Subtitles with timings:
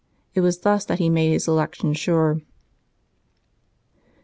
[0.33, 2.41] It was thus that he made his election sure.